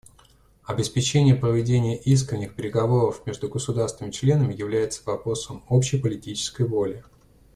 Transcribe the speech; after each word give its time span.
Обеспечение 0.63 1.35
проведения 1.35 1.95
искренних 1.95 2.55
переговоров 2.55 3.21
между 3.27 3.47
государствами-членами 3.49 4.51
является 4.51 5.03
вопросом 5.05 5.63
общей 5.69 5.99
политической 5.99 6.65
воли. 6.65 7.03